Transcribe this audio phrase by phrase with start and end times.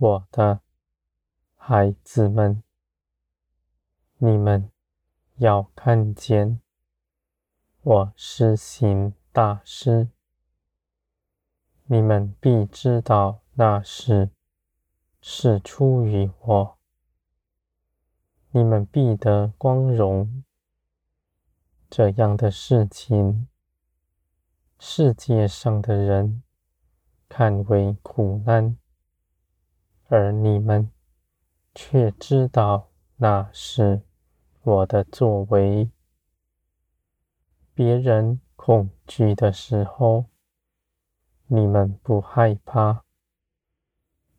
[0.00, 0.60] 我的
[1.56, 2.62] 孩子们，
[4.18, 4.70] 你们
[5.38, 6.60] 要看见
[7.82, 10.08] 我施行大事，
[11.86, 14.30] 你们必知道那事
[15.20, 16.78] 是出于我，
[18.52, 20.44] 你们必得光荣。
[21.90, 23.48] 这样的事情，
[24.78, 26.44] 世界上的人
[27.28, 28.78] 看为苦难，
[30.10, 30.90] 而你们
[31.74, 34.00] 却知道那是
[34.62, 35.90] 我的作为。
[37.74, 40.24] 别人恐惧的时候，
[41.46, 43.04] 你们不害怕，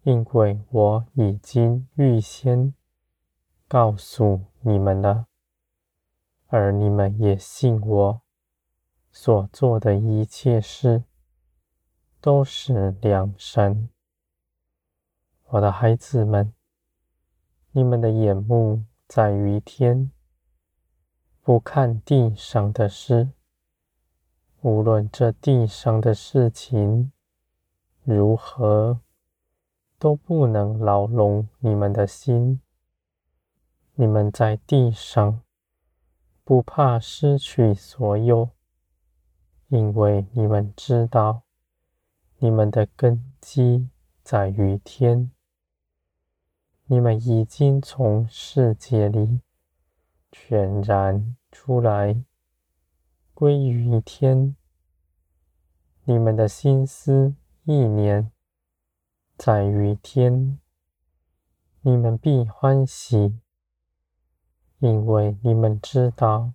[0.02, 2.74] 因为我已经预先
[3.68, 5.28] 告诉你们了。
[6.48, 8.22] 而你们也信我
[9.12, 11.04] 所做的一切事
[12.20, 13.90] 都是良善。
[15.52, 16.54] 我的孩子们，
[17.72, 20.12] 你们的眼目在于天，
[21.42, 23.30] 不看地上的事。
[24.62, 27.12] 无论这地上的事情
[28.04, 29.00] 如何，
[29.98, 32.62] 都不能牢笼你们的心。
[33.96, 35.42] 你们在地上。
[36.44, 38.50] 不怕失去所有，
[39.68, 41.44] 因为你们知道，
[42.38, 43.88] 你们的根基
[44.24, 45.32] 在于天。
[46.92, 49.42] 你们已经从世界里
[50.32, 52.24] 全然出来，
[53.36, 54.56] 归于天。
[56.06, 58.32] 你们的心思意念
[59.38, 60.58] 在于天，
[61.82, 63.40] 你们必欢喜。
[64.80, 66.54] 因为你们知道，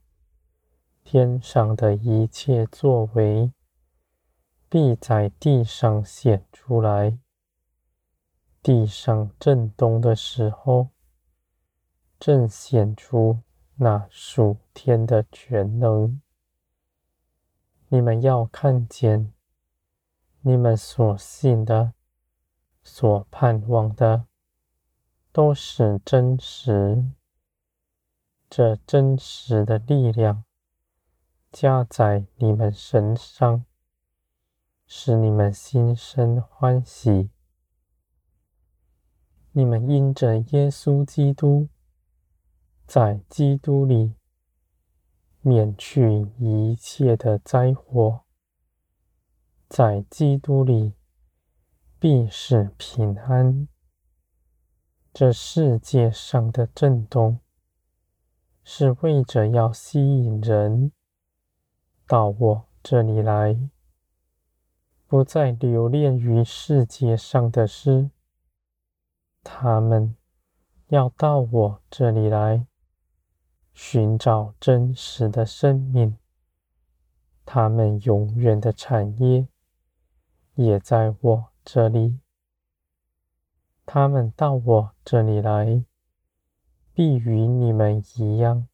[1.04, 3.52] 天上的一切作为，
[4.68, 7.20] 必在地上显出来。
[8.64, 10.88] 地上震动的时候，
[12.18, 13.40] 正显出
[13.74, 16.18] 那属天的全能。
[17.88, 19.34] 你们要看见，
[20.40, 21.92] 你们所信的、
[22.82, 24.24] 所盼望的，
[25.30, 27.04] 都是真实。
[28.48, 30.42] 这真实的力量
[31.52, 33.66] 加在你们身上，
[34.86, 37.28] 使你们心生欢喜。
[39.56, 41.68] 你们因着耶稣基督，
[42.88, 44.14] 在基督里
[45.42, 48.22] 免去一切的灾祸，
[49.68, 50.94] 在基督里
[52.00, 53.68] 必是平安。
[55.12, 57.38] 这世界上的震动，
[58.64, 60.90] 是为着要吸引人
[62.08, 63.56] 到我这里来，
[65.06, 68.10] 不再留恋于世界上的事。
[69.44, 70.16] 他们
[70.88, 72.66] 要到我这里来，
[73.72, 76.18] 寻找真实的生命。
[77.44, 79.46] 他们永远的产业
[80.54, 82.18] 也在我这里。
[83.86, 85.84] 他们到我这里来。
[86.96, 88.68] 必与你们一样，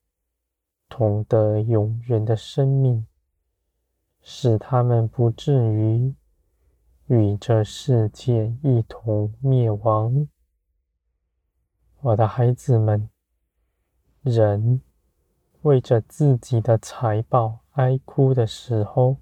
[0.91, 3.07] 同得永远的生命，
[4.21, 6.15] 使他们不至于
[7.07, 10.29] 与这世界一同灭亡。
[12.03, 13.11] 我的孩子们，
[14.23, 14.81] 人
[15.61, 19.19] 为着自己的财宝哀哭的时候，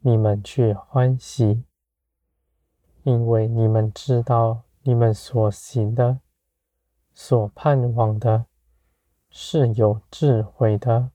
[0.00, 1.62] 你们却欢喜，
[3.04, 6.18] 因为你们知道你们所行的。
[7.12, 8.46] 所盼望的
[9.30, 11.12] 是有智慧的，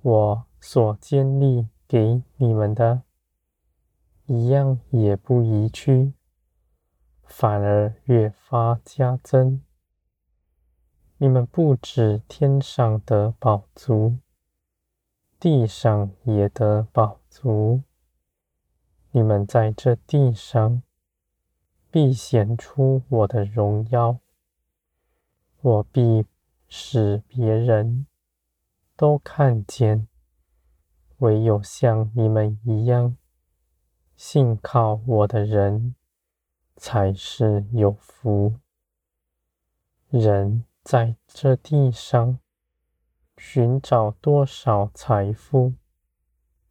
[0.00, 3.02] 我所建立给你们的，
[4.24, 6.14] 一样也不移去，
[7.26, 9.60] 反而越发加增。
[11.18, 14.18] 你们不止天上的宝足，
[15.38, 17.82] 地上也得宝足。
[19.10, 20.82] 你们在这地上
[21.90, 24.18] 必显出我的荣耀。
[25.62, 26.26] 我必
[26.68, 28.06] 使别人
[28.94, 30.06] 都看见，
[31.18, 33.16] 唯有像你们一样
[34.16, 35.94] 信靠我的人，
[36.76, 38.54] 才是有福。
[40.08, 42.38] 人在这地上
[43.36, 45.74] 寻找多少财富，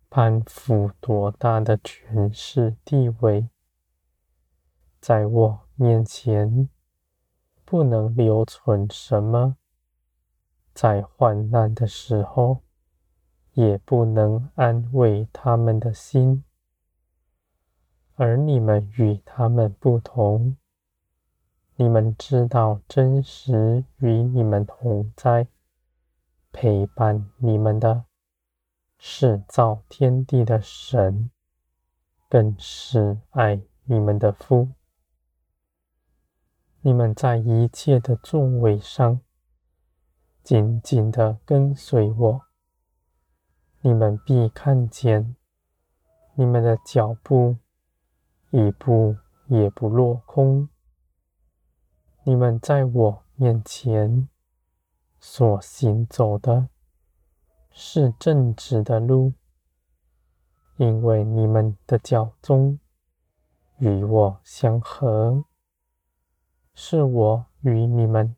[0.10, 3.50] 攀附多大的权势地位，
[5.02, 6.70] 在我面前。
[7.68, 9.58] 不能留存什么，
[10.76, 12.62] 在患难的时候，
[13.54, 16.45] 也不能安慰他们的心。
[18.16, 20.58] 而你们与他们不同。
[21.76, 25.48] 你们知道真实与你们同在，
[26.54, 28.06] 陪伴你们的，
[28.98, 31.30] 是造天地的神，
[32.30, 34.70] 更是爱你们的父。
[36.80, 39.20] 你们在一切的作为上，
[40.42, 42.42] 紧紧地跟随我，
[43.82, 45.36] 你们必看见，
[46.36, 47.58] 你们的脚步
[48.56, 49.18] 一步
[49.48, 50.70] 也不落空。
[52.24, 54.30] 你们在我面前
[55.20, 56.70] 所行走的
[57.70, 59.34] 是正直的路，
[60.78, 62.80] 因为你们的脚踪
[63.80, 65.44] 与我相合，
[66.74, 68.38] 是我与你们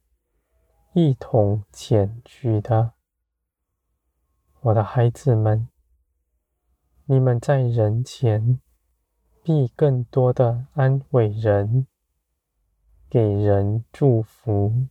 [0.94, 2.94] 一同前去的。
[4.62, 5.70] 我的孩子们，
[7.06, 8.60] 你们在人前
[9.48, 11.88] 必更多的安慰人。
[13.10, 14.88] 给人祝福，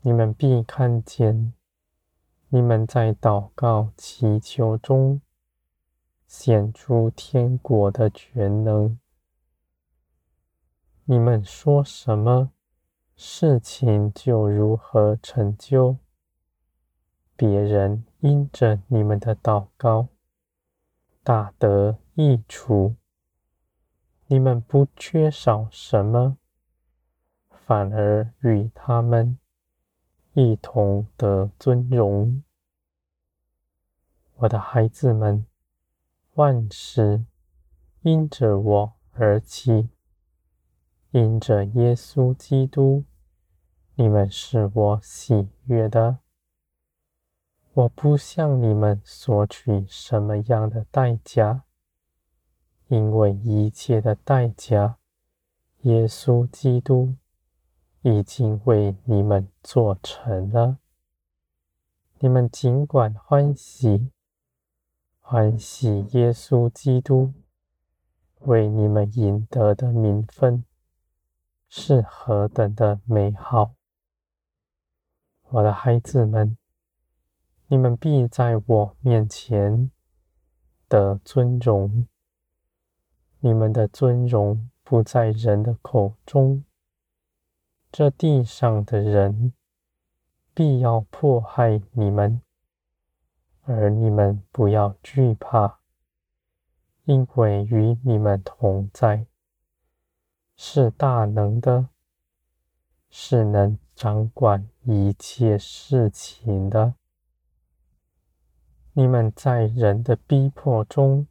[0.00, 1.52] 你们必看见，
[2.48, 5.20] 你们在祷告祈求中
[6.26, 8.98] 显出天国的全能。
[11.04, 12.52] 你们说什么，
[13.16, 15.98] 事情就如何成就。
[17.36, 20.08] 别人因着你们的祷告
[21.22, 22.96] 大得益处，
[24.28, 26.38] 你们不缺少什么。
[27.48, 29.38] 反而与他们
[30.34, 32.44] 一同得尊荣。
[34.36, 35.44] 我的孩子们，
[36.34, 37.24] 万事
[38.02, 39.88] 因着我而起，
[41.10, 43.02] 因着耶稣基督，
[43.96, 46.18] 你们是我喜悦的。
[47.72, 51.64] 我不向你们索取什么样的代价，
[52.88, 54.98] 因为一切的代价，
[55.82, 57.14] 耶稣基督。
[58.02, 60.78] 已经为你们做成了，
[62.20, 64.12] 你们尽管欢喜，
[65.18, 67.32] 欢喜耶稣基督
[68.42, 70.64] 为你们赢得的名分
[71.68, 73.74] 是何等的美好！
[75.48, 76.56] 我的孩子们，
[77.66, 79.90] 你们必在我面前
[80.88, 82.06] 的尊荣，
[83.40, 86.64] 你们的尊荣不在人的口中。
[87.92, 89.52] 这地上的人
[90.52, 92.42] 必要迫害你们，
[93.62, 95.78] 而你们不要惧怕，
[97.04, 99.26] 因为与你们同在
[100.56, 101.88] 是大能的，
[103.08, 106.94] 是能掌管一切事情的。
[108.92, 111.26] 你们在人的逼迫中，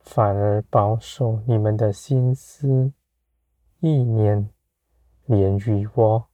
[0.00, 2.92] 反而保守你们的心思
[3.80, 4.50] 意念。
[5.26, 6.28] 连于我，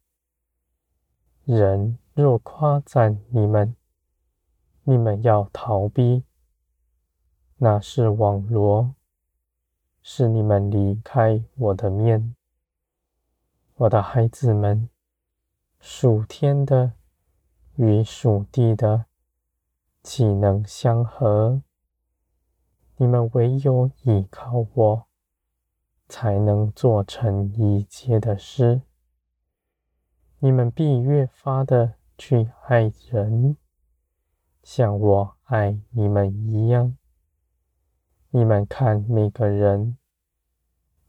[1.44, 3.74] 人若夸赞你们，
[4.84, 6.22] 你们要逃避，
[7.56, 8.94] 那是网罗，
[10.00, 12.36] 是你们离开我的面。
[13.74, 14.88] 我的孩子们，
[15.80, 16.92] 属天的
[17.74, 19.06] 与属地的，
[20.04, 21.62] 岂能相合？
[22.96, 25.06] 你们唯有依靠我。
[26.06, 28.82] 才能做成一切的事。
[30.38, 33.56] 你们必越发的去爱人，
[34.62, 36.96] 像我爱你们一样。
[38.30, 39.96] 你们看每个人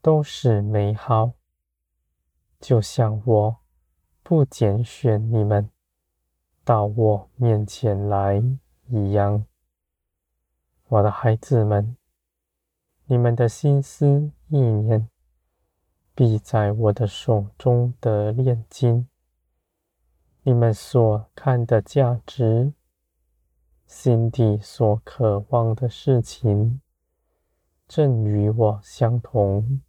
[0.00, 1.32] 都是美好，
[2.58, 3.56] 就像我
[4.22, 5.70] 不拣选你们
[6.64, 8.42] 到我面前来
[8.88, 9.44] 一样。
[10.88, 11.96] 我的孩子们。
[13.06, 15.08] 你们的心思意念，
[16.14, 19.08] 必在我的手中得炼金。
[20.42, 22.72] 你们所看的价值，
[23.86, 26.80] 心底所渴望的事情，
[27.88, 29.80] 正与我相同。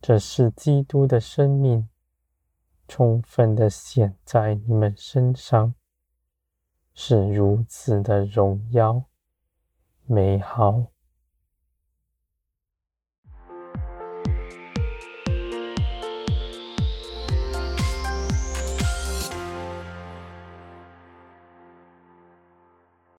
[0.00, 1.88] 这是基督的生命，
[2.86, 5.74] 充分的显在你们身上，
[6.94, 9.04] 是如此的荣耀
[10.12, 10.91] 美好。